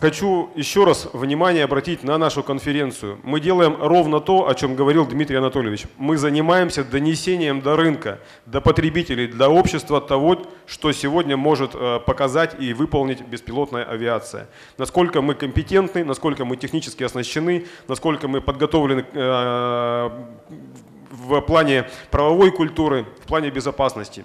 Хочу 0.00 0.48
еще 0.54 0.84
раз 0.84 1.08
внимание 1.12 1.62
обратить 1.62 2.02
на 2.02 2.16
нашу 2.16 2.42
конференцию. 2.42 3.18
Мы 3.22 3.38
делаем 3.38 3.76
ровно 3.78 4.20
то, 4.20 4.48
о 4.48 4.54
чем 4.54 4.74
говорил 4.74 5.04
Дмитрий 5.06 5.36
Анатольевич. 5.36 5.84
Мы 5.98 6.16
занимаемся 6.16 6.84
донесением 6.84 7.60
до 7.60 7.76
рынка, 7.76 8.18
до 8.46 8.62
потребителей, 8.62 9.26
для 9.26 9.50
общества 9.50 10.00
того, 10.00 10.38
что 10.66 10.92
сегодня 10.92 11.36
может 11.36 11.72
э, 11.74 12.00
показать 12.00 12.56
и 12.58 12.72
выполнить 12.72 13.20
беспилотная 13.20 13.84
авиация. 13.84 14.48
Насколько 14.78 15.20
мы 15.20 15.34
компетентны, 15.34 16.02
насколько 16.02 16.46
мы 16.46 16.56
технически 16.56 17.04
оснащены, 17.04 17.66
насколько 17.86 18.26
мы 18.26 18.40
подготовлены 18.40 19.04
э, 19.12 20.10
в 21.10 21.40
плане 21.42 21.90
правовой 22.10 22.52
культуры, 22.52 23.04
в 23.22 23.26
плане 23.26 23.50
безопасности. 23.50 24.24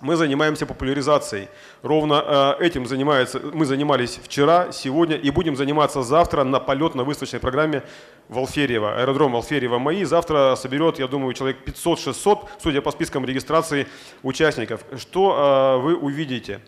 Мы 0.00 0.16
занимаемся 0.16 0.64
популяризацией. 0.64 1.48
Ровно 1.82 2.56
э, 2.60 2.64
этим 2.64 2.86
занимается, 2.86 3.40
мы 3.52 3.64
занимались 3.66 4.20
вчера, 4.22 4.70
сегодня 4.70 5.16
и 5.16 5.30
будем 5.30 5.56
заниматься 5.56 6.02
завтра 6.02 6.44
на 6.44 6.60
полетно-выставочной 6.60 7.40
программе 7.40 7.82
Волферьева. 8.28 9.00
Аэродром 9.00 9.32
Волферьева 9.32 9.78
МАИ 9.78 10.04
завтра 10.04 10.54
соберет, 10.56 10.98
я 10.98 11.08
думаю, 11.08 11.34
человек 11.34 11.58
500-600, 11.66 12.48
судя 12.62 12.80
по 12.80 12.92
спискам 12.92 13.24
регистрации 13.24 13.88
участников. 14.22 14.82
Что 14.96 15.78
э, 15.78 15.82
вы 15.82 15.96
увидите? 15.96 16.60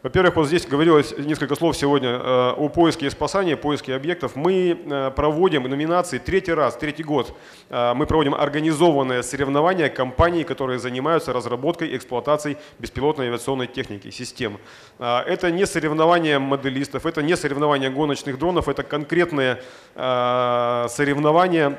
Во-первых, 0.00 0.36
вот 0.36 0.46
здесь 0.46 0.64
говорилось 0.64 1.12
несколько 1.18 1.56
слов 1.56 1.76
сегодня 1.76 2.10
э, 2.10 2.50
о 2.56 2.68
поиске 2.68 3.06
и 3.06 3.10
спасании, 3.10 3.54
поиске 3.54 3.96
объектов. 3.96 4.36
Мы 4.36 4.78
э, 4.88 5.10
проводим 5.10 5.64
номинации 5.64 6.18
третий 6.18 6.52
раз, 6.52 6.76
третий 6.76 7.02
год. 7.02 7.36
Э, 7.68 7.94
мы 7.94 8.06
проводим 8.06 8.32
организованное 8.32 9.22
соревнование 9.22 9.88
компаний, 9.88 10.44
которые 10.44 10.78
занимаются 10.78 11.32
разработкой 11.32 11.88
и 11.88 11.96
эксплуатацией 11.96 12.58
беспилотной 12.78 13.26
авиационной 13.26 13.66
техники, 13.66 14.10
систем. 14.10 14.58
Это 14.98 15.50
не 15.50 15.66
соревнование 15.66 16.38
моделистов, 16.38 17.04
это 17.04 17.20
не 17.20 17.36
соревнование 17.36 17.90
гоночных 17.90 18.38
дронов, 18.38 18.68
это 18.68 18.84
конкретное 18.84 19.60
соревнование 19.94 21.76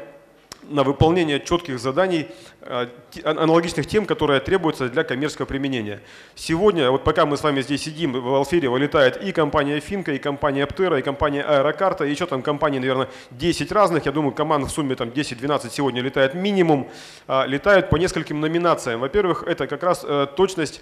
на 0.70 0.84
выполнение 0.84 1.40
четких 1.40 1.80
заданий, 1.80 2.28
э, 2.62 2.88
аналогичных 3.24 3.88
тем, 3.88 4.06
которые 4.06 4.40
требуются 4.40 4.90
для 4.90 5.04
коммерческого 5.04 5.46
применения. 5.46 6.02
Сегодня, 6.36 6.92
вот 6.92 7.04
пока 7.04 7.26
мы 7.26 7.38
с 7.38 7.44
вами 7.44 7.62
здесь 7.62 7.84
сидим, 7.84 8.14
в 8.14 8.36
Алфере 8.36 8.70
вылетает 8.70 9.22
и 9.24 9.32
компания 9.32 9.80
Финка, 9.80 10.14
и 10.14 10.20
компания 10.20 10.64
Аптера, 10.64 11.00
и 11.00 11.02
компания 11.02 11.42
Аэрокарта, 11.42 12.06
и 12.06 12.12
еще 12.12 12.26
там 12.26 12.42
компаний, 12.42 12.80
наверное, 12.80 13.10
10 13.32 13.72
разных. 13.72 14.06
Я 14.06 14.12
думаю, 14.12 14.34
команд 14.34 14.66
в 14.66 14.70
сумме 14.70 14.96
там 14.96 15.10
10-12 15.10 15.70
сегодня 15.72 16.02
летает 16.02 16.34
минимум. 16.34 16.90
А, 17.28 17.46
летают 17.46 17.90
по 17.90 17.98
нескольким 17.98 18.40
номинациям. 18.40 19.00
Во-первых, 19.00 19.44
это 19.48 19.68
как 19.68 19.84
раз 19.84 20.06
э, 20.08 20.28
точность 20.36 20.82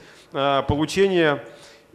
получения 0.67 1.41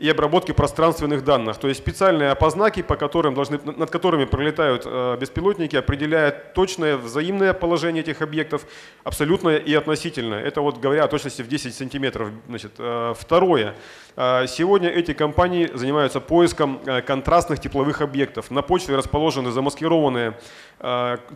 и 0.03 0.09
обработки 0.11 0.51
пространственных 0.51 1.23
данных. 1.23 1.59
То 1.59 1.69
есть 1.69 1.81
специальные 1.81 2.31
опознаки, 2.31 2.83
по 2.83 2.97
которым 2.97 3.35
должны, 3.35 3.61
над 3.65 3.89
которыми 3.89 4.25
пролетают 4.25 4.83
э, 4.85 5.17
беспилотники, 5.21 5.77
определяют 5.77 6.55
точное 6.55 6.97
взаимное 6.97 7.55
положение 7.55 8.03
этих 8.03 8.21
объектов, 8.21 8.67
абсолютное 9.05 9.59
и 9.59 9.73
относительное. 9.75 10.43
Это 10.43 10.61
вот 10.61 10.81
говоря 10.81 11.05
о 11.05 11.09
точности 11.09 11.43
в 11.43 11.49
10 11.49 11.73
сантиметров. 11.73 12.31
Значит, 12.49 12.73
э, 12.79 13.15
второе. 13.17 13.77
Э, 14.17 14.47
сегодня 14.49 14.89
эти 14.89 15.15
компании 15.15 15.71
занимаются 15.73 16.19
поиском 16.19 16.81
контрастных 17.07 17.61
тепловых 17.61 18.01
объектов. 18.01 18.51
На 18.51 18.63
почве 18.63 18.97
расположены 18.97 19.53
замаскированные 19.53 20.35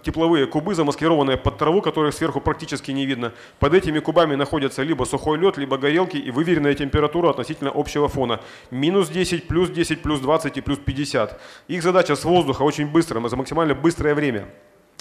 тепловые 0.03 0.49
кубы, 0.49 0.75
замаскированные 0.75 1.37
под 1.37 1.57
траву, 1.57 1.81
которых 1.81 2.13
сверху 2.15 2.41
практически 2.41 2.91
не 2.91 3.07
видно. 3.07 3.33
Под 3.61 3.75
этими 3.75 4.01
кубами 4.01 4.35
находятся 4.35 4.83
либо 4.83 5.05
сухой 5.05 5.39
лед, 5.39 5.57
либо 5.57 5.79
горелки 5.79 6.17
и 6.17 6.33
выверенная 6.33 6.75
температура 6.75 7.31
относительно 7.31 7.71
общего 7.73 8.09
фона 8.09 8.41
минус 8.71 9.09
10, 9.09 9.49
плюс 9.49 9.71
10, 9.71 10.03
плюс 10.03 10.21
20 10.21 10.57
и 10.57 10.61
плюс 10.61 10.79
50. 10.79 11.41
Их 11.69 11.83
задача 11.83 12.17
с 12.17 12.25
воздуха 12.25 12.63
очень 12.63 12.87
быстро, 12.87 13.27
за 13.29 13.37
максимально 13.37 13.75
быстрое 13.75 14.15
время 14.15 14.49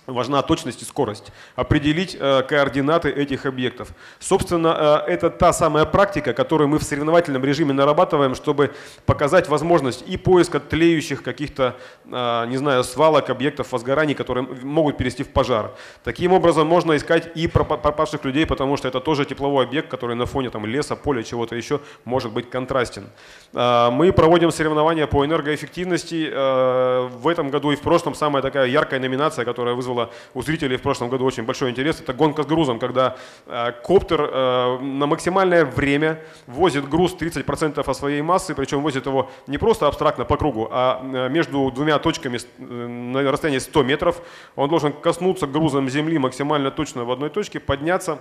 важна 0.08 0.42
точность 0.42 0.82
и 0.82 0.86
скорость, 0.86 1.32
определить 1.56 2.16
э, 2.20 2.44
координаты 2.44 3.10
этих 3.10 3.46
объектов. 3.46 3.90
Собственно, 4.20 5.04
э, 5.08 5.12
это 5.12 5.30
та 5.30 5.54
самая 5.54 5.86
практика, 5.86 6.34
которую 6.34 6.68
мы 6.68 6.80
в 6.80 6.84
соревновательном 6.84 7.44
режиме 7.44 7.74
нарабатываем, 7.74 8.36
чтобы 8.36 8.74
показать 9.06 9.50
возможность 9.50 10.04
и 10.08 10.18
поиска 10.18 10.60
тлеющих 10.60 11.24
каких-то, 11.24 11.76
э, 12.06 12.46
не 12.48 12.58
знаю, 12.58 12.84
свалок, 12.84 13.30
объектов 13.30 13.72
возгораний, 13.72 14.14
которые 14.14 14.48
могут 14.62 14.98
перейти 14.98 15.24
в 15.24 15.30
пожар. 15.30 15.72
Таким 16.04 16.34
образом, 16.34 16.68
можно 16.68 16.96
искать 16.96 17.32
и 17.36 17.48
пропавших 17.48 18.24
людей, 18.26 18.46
потому 18.46 18.78
что 18.78 18.88
это 18.88 19.00
тоже 19.00 19.26
тепловой 19.26 19.66
объект, 19.66 19.90
который 19.90 20.16
на 20.16 20.26
фоне 20.26 20.50
там, 20.50 20.66
леса, 20.66 20.96
поля, 20.96 21.24
чего-то 21.24 21.56
еще 21.56 21.80
может 22.04 22.32
быть 22.32 22.50
контрастен. 22.50 23.10
Мы 23.54 24.12
проводим 24.12 24.52
соревнования 24.52 25.08
по 25.08 25.26
энергоэффективности. 25.26 26.30
В 27.16 27.28
этом 27.28 27.50
году 27.50 27.72
и 27.72 27.76
в 27.76 27.82
прошлом 27.82 28.16
самая 28.16 28.42
такая 28.42 28.68
яркая 28.68 29.00
номинация, 29.00 29.46
которая 29.46 29.76
вызвала 29.76 29.95
вызвало 29.96 30.12
у 30.34 30.42
зрителей 30.42 30.78
в 30.78 30.82
прошлом 30.82 31.10
году 31.10 31.26
очень 31.26 31.44
большой 31.44 31.72
интерес. 31.72 32.02
Это 32.02 32.14
гонка 32.14 32.44
с 32.44 32.46
грузом, 32.46 32.80
когда 32.80 33.16
э, 33.46 33.72
коптер 33.84 34.22
э, 34.22 34.80
на 34.80 35.08
максимальное 35.08 35.66
время 35.66 36.20
возит 36.48 36.88
груз 36.90 37.16
30% 37.20 37.80
от 37.80 37.98
своей 37.98 38.22
массы, 38.22 38.54
причем 38.54 38.82
возит 38.82 39.06
его 39.06 39.30
не 39.48 39.58
просто 39.58 39.88
абстрактно 39.88 40.26
по 40.26 40.38
кругу, 40.38 40.68
а 40.72 41.02
э, 41.04 41.30
между 41.30 41.72
двумя 41.72 42.00
точками 42.00 42.40
на 42.58 43.32
расстоянии 43.32 43.60
100 43.60 43.84
метров. 43.84 44.22
Он 44.56 44.70
должен 44.70 44.94
коснуться 44.94 45.48
грузом 45.48 45.90
земли 45.90 46.18
максимально 46.18 46.72
точно 46.72 47.06
в 47.06 47.12
одной 47.12 47.30
точке, 47.30 47.60
подняться 47.60 48.20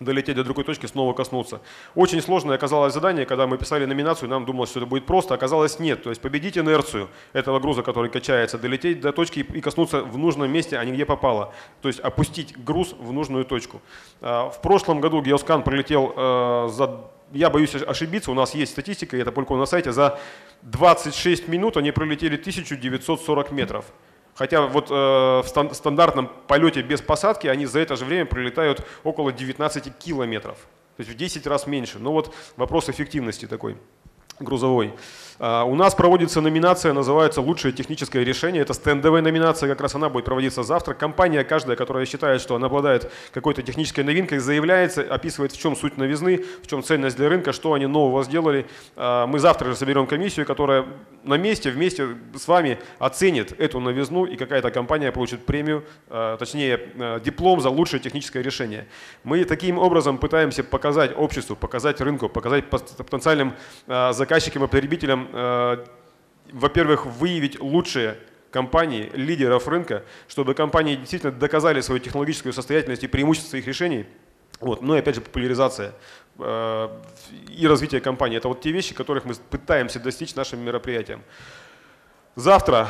долететь 0.00 0.36
до 0.36 0.44
другой 0.44 0.64
точки, 0.64 0.86
снова 0.86 1.12
коснуться. 1.12 1.60
Очень 1.94 2.20
сложное 2.20 2.56
оказалось 2.56 2.94
задание, 2.94 3.26
когда 3.26 3.46
мы 3.46 3.58
писали 3.58 3.84
номинацию, 3.84 4.28
нам 4.28 4.44
думалось, 4.44 4.70
что 4.70 4.80
это 4.80 4.86
будет 4.86 5.06
просто, 5.06 5.34
оказалось 5.34 5.78
нет. 5.78 6.02
То 6.02 6.10
есть 6.10 6.20
победить 6.20 6.58
инерцию 6.58 7.08
этого 7.32 7.60
груза, 7.60 7.82
который 7.82 8.10
качается, 8.10 8.58
долететь 8.58 9.00
до 9.00 9.12
точки 9.12 9.40
и 9.40 9.60
коснуться 9.60 10.02
в 10.02 10.18
нужном 10.18 10.50
месте, 10.50 10.78
а 10.78 10.84
не 10.84 10.92
где 10.92 11.04
попало. 11.04 11.52
То 11.82 11.88
есть 11.88 12.00
опустить 12.00 12.62
груз 12.62 12.94
в 12.98 13.12
нужную 13.12 13.44
точку. 13.44 13.80
А, 14.20 14.50
в 14.50 14.60
прошлом 14.60 15.00
году 15.00 15.22
Геоскан 15.22 15.62
пролетел 15.62 16.12
э, 16.16 16.68
за 16.70 17.00
я 17.32 17.50
боюсь 17.50 17.74
ошибиться, 17.74 18.30
у 18.30 18.34
нас 18.34 18.54
есть 18.54 18.72
статистика, 18.72 19.16
и 19.16 19.20
это 19.20 19.32
только 19.32 19.54
на 19.54 19.66
сайте, 19.66 19.92
за 19.92 20.18
26 20.62 21.48
минут 21.48 21.76
они 21.76 21.90
пролетели 21.90 22.36
1940 22.36 23.52
метров. 23.52 23.84
Хотя 24.38 24.68
вот 24.68 24.88
э, 24.88 24.94
в 24.94 25.74
стандартном 25.74 26.30
полете 26.46 26.80
без 26.80 27.00
посадки 27.00 27.48
они 27.48 27.66
за 27.66 27.80
это 27.80 27.96
же 27.96 28.04
время 28.04 28.24
пролетают 28.24 28.86
около 29.02 29.32
19 29.32 29.98
километров. 29.98 30.58
То 30.96 31.00
есть 31.00 31.10
в 31.10 31.16
10 31.16 31.44
раз 31.48 31.66
меньше. 31.66 31.98
Но 31.98 32.12
вот 32.12 32.32
вопрос 32.56 32.88
эффективности 32.88 33.46
такой 33.46 33.76
грузовой. 34.40 34.94
А, 35.40 35.64
у 35.64 35.74
нас 35.74 35.94
проводится 35.94 36.40
номинация, 36.40 36.92
называется 36.92 37.40
«Лучшее 37.40 37.72
техническое 37.72 38.24
решение». 38.24 38.62
Это 38.62 38.74
стендовая 38.74 39.22
номинация, 39.22 39.68
как 39.68 39.80
раз 39.80 39.94
она 39.94 40.08
будет 40.08 40.24
проводиться 40.24 40.62
завтра. 40.62 40.94
Компания 40.94 41.44
каждая, 41.44 41.76
которая 41.76 42.06
считает, 42.06 42.40
что 42.40 42.56
она 42.56 42.66
обладает 42.66 43.10
какой-то 43.32 43.62
технической 43.62 44.02
новинкой, 44.02 44.38
заявляется, 44.38 45.02
описывает, 45.02 45.52
в 45.52 45.60
чем 45.60 45.76
суть 45.76 45.96
новизны, 45.96 46.44
в 46.62 46.66
чем 46.66 46.82
ценность 46.82 47.16
для 47.16 47.28
рынка, 47.28 47.52
что 47.52 47.74
они 47.74 47.86
нового 47.86 48.24
сделали. 48.24 48.66
А, 48.96 49.26
мы 49.26 49.38
завтра 49.38 49.70
же 49.70 49.76
соберем 49.76 50.06
комиссию, 50.06 50.44
которая 50.44 50.86
на 51.22 51.34
месте, 51.34 51.70
вместе 51.70 52.16
с 52.36 52.48
вами 52.48 52.78
оценит 52.98 53.58
эту 53.60 53.78
новизну, 53.80 54.24
и 54.24 54.36
какая-то 54.36 54.70
компания 54.70 55.12
получит 55.12 55.46
премию, 55.46 55.84
а, 56.08 56.36
точнее 56.36 57.20
диплом 57.24 57.60
за 57.60 57.70
лучшее 57.70 58.00
техническое 58.00 58.42
решение. 58.42 58.88
Мы 59.22 59.44
таким 59.44 59.78
образом 59.78 60.18
пытаемся 60.18 60.64
показать 60.64 61.12
обществу, 61.16 61.54
показать 61.54 62.00
рынку, 62.00 62.28
показать 62.28 62.64
потенциальным 62.68 63.54
заказчикам 64.28 64.64
и 64.64 64.66
потребителям 64.66 65.28
Э, 65.32 65.84
во-первых, 66.52 67.06
выявить 67.06 67.60
лучшие 67.60 68.16
компании, 68.50 69.10
лидеров 69.14 69.68
рынка, 69.68 70.02
чтобы 70.28 70.54
компании 70.54 70.96
действительно 70.96 71.32
доказали 71.32 71.82
свою 71.82 72.00
технологическую 72.00 72.52
состоятельность 72.52 73.04
и 73.04 73.06
преимущество 73.06 73.56
их 73.58 73.66
решений. 73.66 74.06
Вот. 74.60 74.82
Ну 74.82 74.94
и 74.94 74.98
опять 74.98 75.14
же 75.14 75.20
популяризация 75.20 75.92
э, 76.38 76.88
и 77.50 77.66
развитие 77.66 78.00
компании. 78.00 78.38
Это 78.38 78.48
вот 78.48 78.60
те 78.60 78.72
вещи, 78.72 78.94
которых 78.94 79.24
мы 79.24 79.34
пытаемся 79.50 80.00
достичь 80.00 80.34
нашим 80.34 80.60
мероприятием. 80.60 81.22
Завтра 82.34 82.88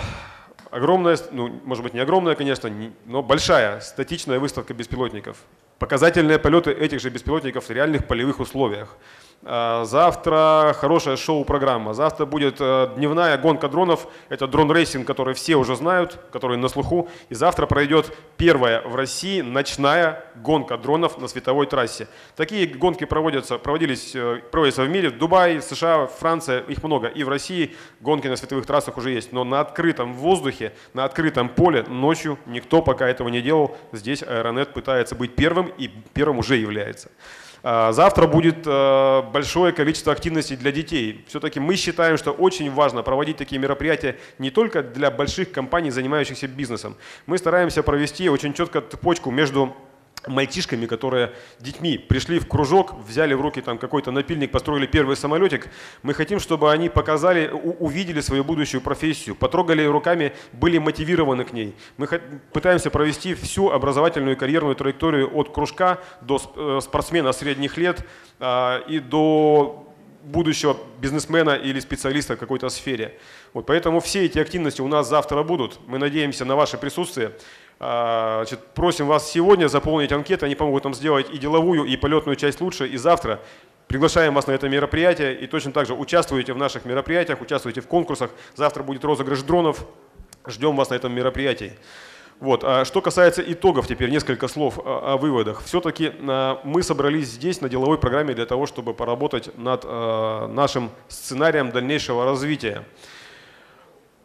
огромная, 0.70 1.18
ну 1.32 1.48
может 1.64 1.82
быть 1.84 1.94
не 1.94 2.00
огромная, 2.00 2.36
конечно, 2.36 2.70
но 3.06 3.22
большая 3.22 3.80
статичная 3.80 4.38
выставка 4.38 4.74
беспилотников. 4.74 5.36
Показательные 5.78 6.38
полеты 6.38 6.70
этих 6.70 7.00
же 7.00 7.10
беспилотников 7.10 7.68
в 7.68 7.70
реальных 7.70 8.06
полевых 8.06 8.40
условиях. 8.40 8.96
А, 9.44 9.84
завтра 9.84 10.74
хорошая 10.76 11.16
шоу-программа. 11.16 11.94
Завтра 11.94 12.26
будет 12.26 12.56
э, 12.58 12.90
дневная 12.96 13.38
гонка 13.38 13.68
дронов. 13.68 14.08
Это 14.28 14.48
drone 14.48 14.73
racing, 14.73 15.06
который 15.06 15.34
все 15.34 15.54
уже 15.54 15.76
знают, 15.76 16.18
который 16.32 16.56
на 16.56 16.68
слуху. 16.68 17.08
И 17.28 17.34
завтра 17.34 17.66
пройдет 17.66 18.12
первая 18.36 18.82
в 18.82 18.96
России 18.96 19.40
ночная 19.40 20.24
гонка 20.34 20.76
дронов 20.76 21.18
на 21.18 21.28
световой 21.28 21.66
трассе. 21.66 22.08
Такие 22.34 22.66
гонки 22.66 23.04
проводятся, 23.04 23.58
проводились, 23.58 24.12
э, 24.16 24.40
проводятся 24.50 24.82
в 24.82 24.88
мире. 24.88 25.10
Дубай, 25.10 25.62
США, 25.62 26.08
Франция, 26.08 26.60
их 26.62 26.82
много. 26.82 27.06
И 27.06 27.22
в 27.22 27.28
России 27.28 27.76
гонки 28.00 28.26
на 28.26 28.36
световых 28.36 28.66
трассах 28.66 28.96
уже 28.96 29.12
есть. 29.12 29.32
Но 29.32 29.44
на 29.44 29.60
открытом 29.60 30.14
воздухе, 30.14 30.72
на 30.94 31.04
открытом 31.04 31.48
поле 31.48 31.84
ночью 31.84 32.38
никто 32.46 32.82
пока 32.82 33.08
этого 33.08 33.28
не 33.28 33.40
делал. 33.40 33.76
Здесь 33.92 34.24
Аэронет 34.24 34.74
пытается 34.74 35.14
быть 35.14 35.36
первым 35.36 35.68
и 35.78 35.86
первым 35.86 36.38
уже 36.38 36.56
является. 36.56 37.08
А, 37.62 37.92
завтра 37.92 38.26
будет 38.26 38.66
э, 38.66 39.22
большое 39.32 39.72
количество 39.72 40.12
активностей 40.12 40.56
для 40.56 40.72
детей. 40.72 41.24
Все-таки 41.28 41.60
мы 41.60 41.76
считаем, 41.76 42.16
что 42.16 42.32
очень 42.32 42.70
важно 42.70 43.02
проводить 43.02 43.36
такие 43.36 43.58
мероприятия 43.58 44.16
не 44.38 44.50
только 44.50 44.82
для 44.82 45.10
больших 45.10 45.50
компаний, 45.50 45.90
занимающихся 45.90 46.46
бизнесом. 46.46 46.96
Мы 47.26 47.38
стараемся 47.38 47.82
провести 47.82 48.28
очень 48.28 48.54
четко 48.54 48.80
цепочку 48.80 49.30
между 49.30 49.74
мальчишками, 50.28 50.86
которые 50.86 51.32
детьми 51.60 51.98
пришли 51.98 52.38
в 52.38 52.46
кружок, 52.46 52.94
взяли 53.06 53.34
в 53.34 53.40
руки 53.40 53.60
там 53.60 53.78
какой-то 53.78 54.10
напильник, 54.10 54.50
построили 54.50 54.86
первый 54.86 55.16
самолетик. 55.16 55.68
Мы 56.02 56.14
хотим, 56.14 56.40
чтобы 56.40 56.70
они 56.72 56.88
показали, 56.88 57.50
увидели 57.50 58.20
свою 58.20 58.44
будущую 58.44 58.80
профессию, 58.80 59.34
потрогали 59.34 59.84
руками, 59.84 60.32
были 60.52 60.78
мотивированы 60.78 61.44
к 61.44 61.52
ней. 61.52 61.74
Мы 61.96 62.06
пытаемся 62.52 62.90
провести 62.90 63.34
всю 63.34 63.70
образовательную 63.70 64.36
и 64.36 64.38
карьерную 64.38 64.74
траекторию 64.76 65.30
от 65.34 65.52
кружка 65.52 65.98
до 66.20 66.40
э, 66.56 66.80
спортсмена 66.82 67.32
средних 67.32 67.76
лет 67.76 68.04
а, 68.40 68.80
и 68.88 68.98
до 68.98 69.84
будущего 70.22 70.76
бизнесмена 71.00 71.50
или 71.50 71.80
специалиста 71.80 72.36
в 72.36 72.38
какой-то 72.38 72.68
сфере. 72.68 73.18
Вот, 73.54 73.66
поэтому 73.66 74.00
все 74.00 74.24
эти 74.24 74.38
активности 74.38 74.80
у 74.80 74.88
нас 74.88 75.08
завтра 75.08 75.42
будут. 75.42 75.78
Мы 75.86 75.98
надеемся 75.98 76.44
на 76.44 76.56
ваше 76.56 76.76
присутствие. 76.76 77.32
А, 77.80 78.38
значит, 78.38 78.60
просим 78.74 79.06
вас 79.06 79.30
сегодня 79.30 79.68
заполнить 79.68 80.12
анкеты, 80.12 80.46
они 80.46 80.54
помогут 80.54 80.84
нам 80.84 80.94
сделать 80.94 81.30
и 81.32 81.38
деловую, 81.38 81.84
и 81.84 81.96
полетную 81.96 82.36
часть 82.36 82.60
лучше, 82.60 82.88
и 82.88 82.96
завтра 82.96 83.40
приглашаем 83.86 84.34
вас 84.34 84.46
на 84.46 84.52
это 84.52 84.68
мероприятие, 84.68 85.38
и 85.38 85.46
точно 85.46 85.72
так 85.72 85.86
же 85.86 85.94
участвуйте 85.94 86.52
в 86.52 86.58
наших 86.58 86.84
мероприятиях, 86.84 87.40
участвуйте 87.40 87.80
в 87.80 87.86
конкурсах. 87.86 88.30
Завтра 88.54 88.82
будет 88.82 89.04
розыгрыш 89.04 89.42
дронов, 89.42 89.86
ждем 90.46 90.76
вас 90.76 90.90
на 90.90 90.94
этом 90.94 91.12
мероприятии. 91.12 91.72
Вот. 92.40 92.62
А 92.64 92.84
что 92.84 93.00
касается 93.00 93.42
итогов, 93.42 93.88
теперь 93.88 94.10
несколько 94.10 94.46
слов 94.46 94.78
о, 94.78 95.14
о 95.14 95.16
выводах. 95.16 95.62
Все-таки 95.64 96.12
а, 96.20 96.60
мы 96.64 96.82
собрались 96.82 97.28
здесь 97.28 97.60
на 97.60 97.68
деловой 97.68 97.98
программе 97.98 98.34
для 98.34 98.46
того, 98.46 98.66
чтобы 98.66 98.94
поработать 98.94 99.56
над 99.58 99.82
а, 99.84 100.46
нашим 100.46 100.90
сценарием 101.08 101.70
дальнейшего 101.70 102.24
развития. 102.24 102.84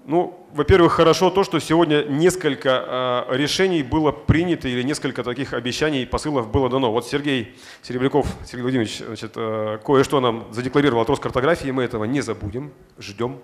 Ну, 0.05 0.45
во-первых, 0.53 0.91
хорошо 0.91 1.29
то, 1.29 1.45
что 1.45 1.59
сегодня 1.59 2.03
несколько 2.03 3.25
э, 3.29 3.37
решений 3.37 3.83
было 3.83 4.11
принято 4.11 4.67
или 4.67 4.83
несколько 4.83 5.23
таких 5.23 5.53
обещаний 5.53 6.03
и 6.03 6.05
посылов 6.05 6.51
было 6.51 6.69
дано. 6.69 6.91
Вот 6.91 7.07
Сергей 7.07 7.55
Серебряков, 7.81 8.27
Сергей 8.45 8.63
Владимирович, 8.63 8.97
значит, 8.97 9.31
э, 9.37 9.79
кое-что 9.85 10.19
нам 10.19 10.45
задекларировал 10.51 11.03
от 11.03 11.09
Роскартографии, 11.09 11.71
мы 11.71 11.83
этого 11.83 12.03
не 12.03 12.19
забудем, 12.19 12.73
ждем. 12.99 13.39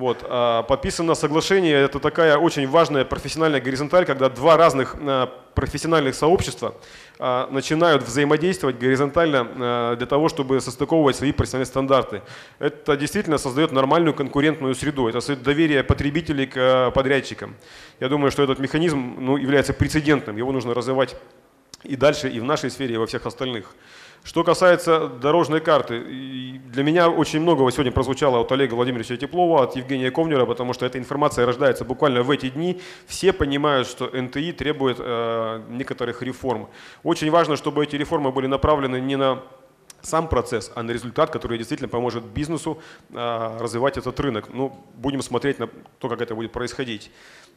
Вот. 0.00 0.24
А 0.26 0.62
подписано 0.62 1.14
соглашение, 1.14 1.74
это 1.74 2.00
такая 2.00 2.38
очень 2.38 2.66
важная 2.66 3.04
профессиональная 3.04 3.60
горизонталь, 3.60 4.06
когда 4.06 4.30
два 4.30 4.56
разных 4.56 4.96
а, 4.98 5.26
профессиональных 5.54 6.14
сообщества 6.14 6.74
а, 7.18 7.50
начинают 7.50 8.02
взаимодействовать 8.04 8.78
горизонтально 8.78 9.96
для 9.98 10.06
того, 10.06 10.30
чтобы 10.30 10.62
состыковывать 10.62 11.16
свои 11.16 11.32
профессиональные 11.32 11.66
стандарты. 11.66 12.22
Это 12.58 12.96
действительно 12.96 13.36
создает 13.36 13.72
нормальную 13.72 14.14
конкурентную 14.14 14.74
среду, 14.74 15.06
это 15.06 15.20
создает 15.20 15.42
доверие 15.42 15.84
потребителей 15.84 16.46
к 16.46 16.92
подрядчикам. 16.94 17.54
Я 18.00 18.08
думаю, 18.08 18.30
что 18.30 18.42
этот 18.42 18.58
механизм 18.58 19.16
ну, 19.18 19.36
является 19.36 19.74
прецедентным, 19.74 20.38
его 20.38 20.50
нужно 20.50 20.72
развивать 20.72 21.14
и 21.82 21.94
дальше, 21.94 22.30
и 22.30 22.40
в 22.40 22.44
нашей 22.44 22.70
сфере, 22.70 22.94
и 22.94 22.98
во 22.98 23.06
всех 23.06 23.26
остальных. 23.26 23.74
Что 24.22 24.44
касается 24.44 25.08
дорожной 25.08 25.60
карты, 25.60 26.00
для 26.00 26.82
меня 26.82 27.08
очень 27.08 27.40
многого 27.40 27.70
сегодня 27.72 27.90
прозвучало 27.90 28.38
от 28.38 28.52
Олега 28.52 28.74
Владимировича 28.74 29.16
Теплова, 29.16 29.64
от 29.64 29.76
Евгения 29.76 30.10
Ковнера, 30.10 30.44
потому 30.44 30.74
что 30.74 30.84
эта 30.84 30.98
информация 30.98 31.46
рождается 31.46 31.84
буквально 31.84 32.22
в 32.22 32.30
эти 32.30 32.50
дни. 32.50 32.80
Все 33.06 33.32
понимают, 33.32 33.88
что 33.88 34.06
НТИ 34.12 34.52
требует 34.52 34.98
э, 35.00 35.62
некоторых 35.70 36.22
реформ. 36.22 36.68
Очень 37.02 37.30
важно, 37.30 37.56
чтобы 37.56 37.82
эти 37.82 37.96
реформы 37.96 38.30
были 38.30 38.46
направлены 38.46 39.00
не 39.00 39.16
на 39.16 39.42
сам 40.02 40.28
процесс, 40.28 40.72
а 40.74 40.82
на 40.82 40.90
результат, 40.90 41.30
который 41.30 41.58
действительно 41.58 41.88
поможет 41.88 42.24
бизнесу 42.24 42.80
а, 43.12 43.58
развивать 43.58 43.96
этот 43.96 44.18
рынок. 44.20 44.48
Ну, 44.52 44.72
будем 44.94 45.22
смотреть 45.22 45.58
на 45.58 45.68
то, 45.98 46.08
как 46.08 46.20
это 46.20 46.34
будет 46.34 46.52
происходить. 46.52 47.10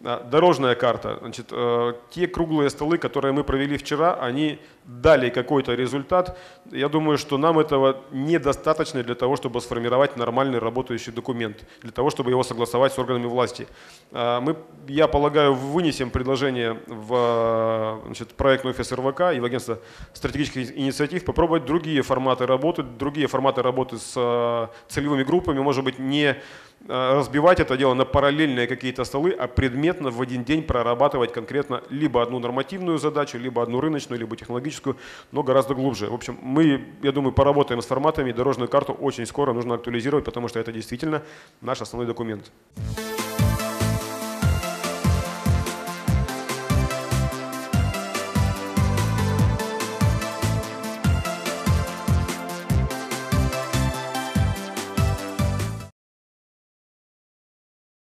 А, 0.05 0.21
дорожная 0.23 0.75
карта. 0.75 1.17
Значит, 1.21 1.47
а, 1.51 1.93
те 2.09 2.27
круглые 2.27 2.69
столы, 2.69 2.97
которые 2.97 3.31
мы 3.31 3.43
провели 3.43 3.77
вчера, 3.77 4.15
они 4.15 4.59
дали 4.85 5.29
какой-то 5.29 5.75
результат. 5.75 6.37
Я 6.71 6.89
думаю, 6.89 7.17
что 7.17 7.37
нам 7.37 7.57
этого 7.57 8.01
недостаточно 8.11 9.01
для 9.01 9.15
того, 9.15 9.37
чтобы 9.37 9.61
сформировать 9.61 10.17
нормальный 10.17 10.59
работающий 10.59 11.13
документ, 11.13 11.65
для 11.81 11.91
того, 11.91 12.09
чтобы 12.09 12.31
его 12.31 12.43
согласовать 12.43 12.91
с 12.91 12.99
органами 12.99 13.27
власти. 13.27 13.67
А, 14.11 14.41
мы, 14.41 14.57
я 14.87 15.07
полагаю, 15.07 15.53
вынесем 15.53 16.09
предложение 16.09 16.79
в 16.87 18.01
значит, 18.05 18.33
проектный 18.33 18.71
офис 18.71 18.91
РВК 18.91 19.21
и 19.35 19.39
в 19.39 19.45
агентство 19.45 19.79
стратегических 20.11 20.77
инициатив 20.77 21.23
попробовать 21.23 21.65
другие 21.65 22.01
форматы 22.01 22.32
работы, 22.41 22.83
другие 22.83 23.27
форматы 23.27 23.61
работы 23.61 23.97
с 23.97 24.13
а, 24.15 24.69
целевыми 24.87 25.23
группами, 25.23 25.59
может 25.59 25.83
быть, 25.83 25.99
не 25.99 26.35
а, 26.87 27.15
разбивать 27.15 27.59
это 27.59 27.77
дело 27.77 27.93
на 27.93 28.05
параллельные 28.05 28.67
какие-то 28.67 29.03
столы, 29.05 29.31
а 29.31 29.47
предметно 29.47 30.09
в 30.09 30.21
один 30.21 30.43
день 30.43 30.63
прорабатывать 30.63 31.31
конкретно 31.31 31.81
либо 31.89 32.21
одну 32.21 32.39
нормативную 32.39 32.97
задачу, 32.97 33.37
либо 33.37 33.63
одну 33.63 33.79
рыночную, 33.79 34.19
либо 34.19 34.35
технологическую, 34.35 34.97
но 35.31 35.43
гораздо 35.43 35.75
глубже. 35.75 36.07
В 36.07 36.13
общем, 36.13 36.37
мы, 36.41 36.85
я 37.01 37.11
думаю, 37.11 37.31
поработаем 37.31 37.81
с 37.81 37.85
форматами, 37.85 38.31
дорожную 38.31 38.67
карту 38.67 38.93
очень 38.93 39.25
скоро 39.25 39.53
нужно 39.53 39.75
актуализировать, 39.75 40.25
потому 40.25 40.47
что 40.47 40.59
это 40.59 40.71
действительно 40.71 41.23
наш 41.61 41.81
основной 41.81 42.07
документ. 42.07 42.51